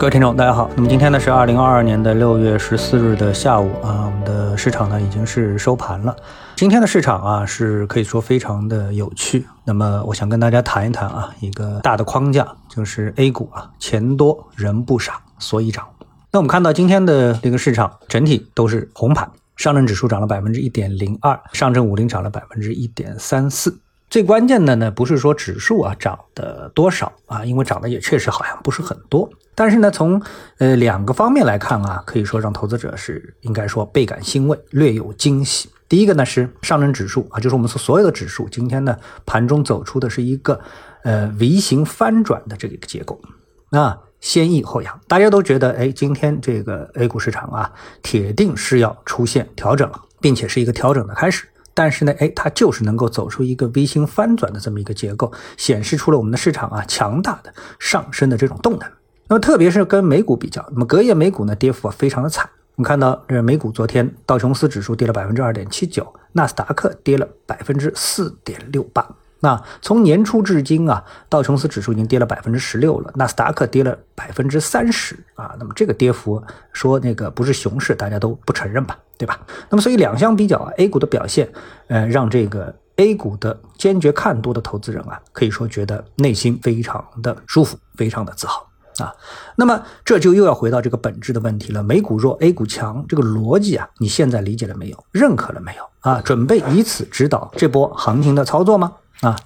[0.00, 0.70] 各位听众，大家好。
[0.74, 6.16] 那么今天呢是二零二二年的六月十四日的下午啊，我们的市场呢已经是收盘了。
[6.56, 9.44] 今天的市场啊是可以说非常的有趣。
[9.62, 15.86] 那么我想跟大家谈一谈啊一个大的框架，就是 A 股啊钱多人不傻，所以涨。
[16.32, 23.78] 那我们看到今天的这个市场整体都是红盘，上证指数涨了百分之一点零二，上证五零涨了百分之一点三四。
[24.10, 29.30] 最关键的呢，不是说指数啊涨的多少啊，因为涨的也确实好像不是很多。
[29.54, 30.20] 但是呢，从
[30.58, 35.70] 呃两个方面来看啊，可以说让投资者是应该说倍感欣慰，略有惊喜。
[35.88, 40.60] 第一个呢是上证指数啊，就是我们所所有的指数，今天呢盘中走出的是一个
[41.04, 43.20] 呃 V 型翻转的这个结构
[43.70, 47.72] 啊，先抑后扬，大家都觉得哎，今天这个 A 股市场啊，
[48.02, 51.46] 铁定是要出现调整了，并且是一个调整的开始。
[51.80, 58.86] 但是呢，哎，它就是能够走出一个 V 型翻转的这么一个结构，显示出了我们的市场啊强大的上升的这种动能。
[59.28, 62.46] 那么特别是跟美股比较，那么隔夜美股呢跌幅啊非常的惨。
[62.76, 69.08] 我们看到这美股昨天道琼斯指数跌了百分之二点七九，纳斯达克跌了百分之四点六八。
[69.40, 75.54] 那从年初至今啊，道琼斯指数已经跌了百分之十六了，纳斯达克跌了百分之三十啊。
[75.58, 79.40] 那么这个跌幅说那个不是熊市，大家都不承认吧，对吧？
[79.70, 81.50] 那么所以两相比较啊，A 股的表现，
[81.88, 88.68] 呃，让这个 A 股的坚决看多的投资人啊，可以说觉得内心非常的舒服，非常的自豪
[88.98, 89.10] 啊。
[89.56, 95.04] 那么这就又要回到这个本质的问题了：美股弱，A 股强，这个逻辑啊，你现在理解了没有？
[95.12, 95.88] 认可了没有？
[96.00, 98.92] 啊，准备以此指导这波行情的操作吗？
[99.20, 99.36] 啊，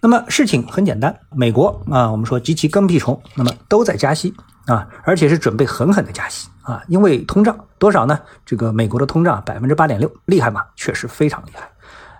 [0.00, 4.32] 那么事情很简单，美国啊，我们说及其跟屁虫，那么都在加息
[4.66, 8.18] 啊，而且是准备狠狠的加息啊，因为通胀多少呢？
[8.46, 10.62] 这个美国的通胀百分之八点六，厉害吗？
[10.76, 11.68] 确实非常厉害。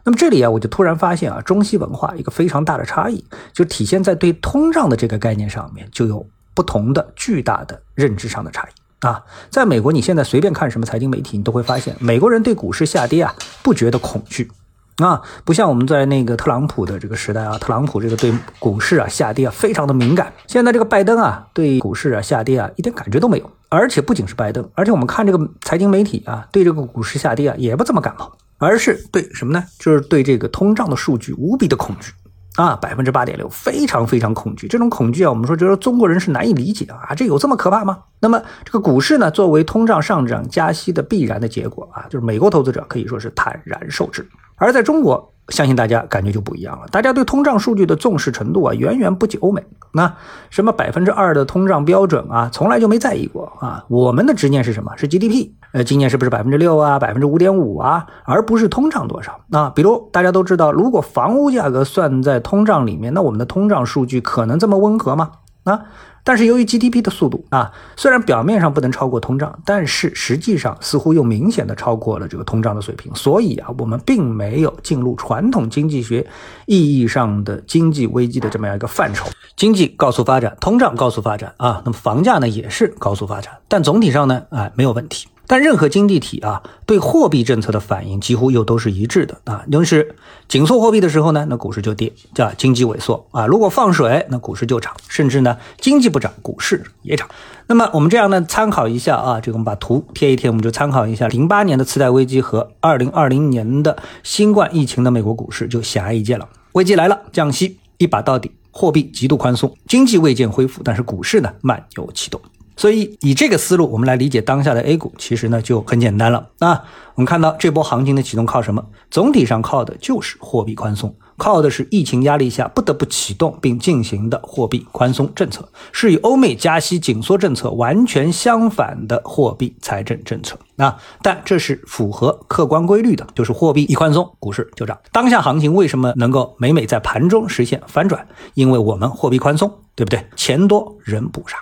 [0.03, 9.23] 那么这里啊，我就突然发现啊，中西文化一个非常大的差异，就体现在对通胀的这个概念上面，就有不同的巨大的认知上的差异啊。
[9.51, 14.51] 在美国，你现在随便看什么财经媒体，你都会发现，美国人对股市下跌啊，不觉得恐惧。
[14.99, 20.33] 啊，不像我们在那个特朗普的这个时代啊，特朗普这个对股市啊下跌啊非常的敏感。
[20.47, 29.65] 现在这个拜登啊对股市啊下跌啊一点感觉都没有，而且不仅是拜登，而且我们看这个财经媒体啊对这个股市下跌啊也不怎么感冒，而是对什么呢？
[29.81, 32.13] 就是对这个通胀的数据无比的恐惧
[32.57, 34.69] 啊，百分之八点六，非常非常恐惧。
[34.69, 37.99] 这种恐惧啊，我们说就是中国人是难以理解啊，这有这么可怕吗？
[38.21, 44.25] 那么这个股市呢，作为通胀上涨加息的必然的结果啊，就是美国投资者可以说是坦然受之。
[44.55, 46.87] 而在中国，相信大家感觉就不一样了。
[46.91, 49.63] 大家对通胀数据的重视程度啊，远远不及欧美。
[49.93, 50.13] 那
[50.51, 53.85] 什么百分之二的通胀标准啊，从来就没在意过啊。
[53.89, 54.93] 我们的执念是什么？
[54.97, 55.51] 是 GDP。
[55.73, 59.41] 呃，今年是不是百分之六啊，百分之五点五啊，而不是通胀多少？
[59.49, 65.33] 那比如大家都知道，如果房屋价格算在通胀里面，那我们的通胀数据可能这么温和吗？
[65.65, 65.83] 啊？
[66.27, 73.15] 但是由于 GDP 的速度啊，虽然表面上不能超过通胀，但是实际上似乎又明显的超过了这个通胀的水平。
[73.15, 76.27] 所以啊，我们并没有进入传统经济学
[76.65, 79.29] 意义上的经济危机的这么样一个范畴。
[79.55, 85.29] 经济高速发展，通胀高速发展啊，那么房价呢也是高速发展，但总体上呢，哎，没有问题。
[85.47, 90.17] 但任何经济体啊，对货币政策的反应几乎又都是一致的啊，就是
[90.49, 97.29] 紧缩货币的时候呢，那股市就跌，叫经济萎缩啊；如果放水，那股市就涨，甚至呢，经济不涨，股市也涨。
[97.67, 106.49] 那么我们这样呢，参考一下啊，这个我们把图贴一贴，我们就参考一下零八年的次贷危机和二零二零年的新冠疫情的美国股市，就显而易见了。
[106.73, 112.41] 危机来了，降息一把到底，货币极度宽松，经济未见恢复，但是股市呢，慢有启动。
[112.77, 116.85] 所以以这个思路，我们来理解当下的 A 股，其实呢就很简单了啊。
[117.15, 118.85] 我们看到这波行情的启动靠什么？
[119.09, 130.97] 总体上靠的就是货币宽松，靠的是疫情压力下不得不启动并进行的货币宽松政策，是与欧美加息紧缩政策完全相反的货币财政政策啊。
[131.23, 134.99] 但这是符合客观规律的，就是货币一宽松，股市就涨。
[135.13, 138.27] 当下行情为什么能够每每在盘中实现反转？
[138.55, 140.27] 因为我们货币宽松，对不对？
[140.35, 141.59] 钱多人不傻。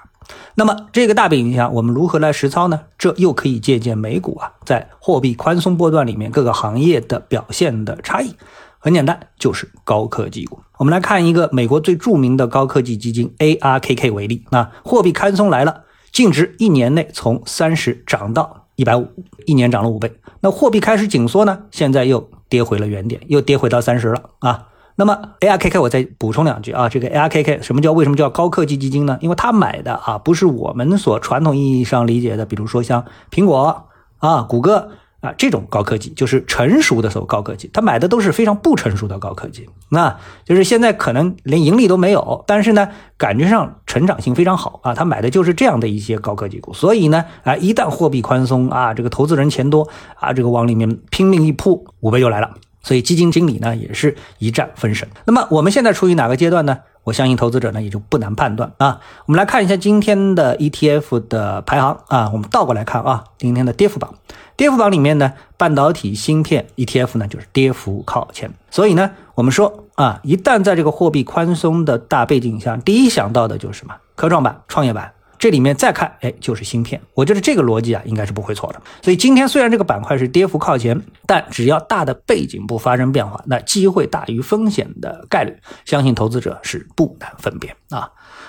[0.55, 2.81] 那么这个大背景下，我们如何来实操呢？
[2.99, 8.35] 这又可以借鉴美股啊，在货币宽松波段里面各个行业的表现的差异。
[8.79, 10.61] 很简单，就是高科技股。
[10.79, 19.09] 我们来看一个美国最著名的高科技基金 ARKK 为例那，货币宽松来了，净值一年内从三十涨到一百五，
[19.47, 20.13] 一年涨了五倍。
[20.41, 24.67] 那货币开始紧缩呢，现在又跌回了原点，又跌回到三十了啊。
[24.97, 29.19] 那么 ARKK 我再补充两句啊，这个 ARKK 什么叫为什么叫高科技基金呢？
[29.21, 34.91] 因为它买的啊不是我们所传统意义上理解的，比如说像苹果啊、谷歌
[35.21, 55.09] 啊，这种高科技就是成熟的时候高科技，他买的都是非常不成熟的高科技，那就是现在可能连盈利都没有，但是呢，感觉上成长性非常好啊，他买的就是这样的一些高科技股，所以呢，啊，一旦货币宽松啊，这个投资人钱多啊，这个往里面拼命一扑，五倍就来了，所以基金经理呢也是一战封神。
[55.25, 56.79] 那么我们现在处于哪个阶段呢？
[57.05, 59.01] 我相信投资者呢也就不难判断啊。
[59.27, 64.15] 我们来看一下今天的 ETF 的排行啊，我们倒过来看啊，今天的跌幅榜。
[64.57, 68.53] 跌幅榜里面呢，半导体芯片 ETF 呢就是跌幅靠前。
[68.71, 73.97] 所以呢，我们说啊，一旦在这个货币宽松的大背景下，第一想到的就是什么？
[74.15, 75.13] 科创板、创业板。
[75.43, 77.03] 这里面再看，哎，就是芯片。
[77.15, 78.81] 我觉得这个逻辑啊，应该是不会错的。
[79.03, 85.53] 所以今天虽然这个板块是跌幅靠前，但只要大的背景不发生变化，那机会大于风险的概率，
[85.85, 88.09] 相信投资者是不难分辨啊。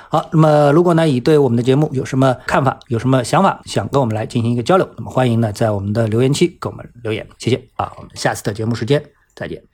[0.09, 7.91] 好，那么如果呢，你对我们的节目有什么看法，有什么想法，想跟我们来进行一个交流，那么欢迎呢，在我们的留言区给我们留言，谢谢啊。
[7.97, 9.03] 我们下次的节目时间
[9.33, 9.72] 再见。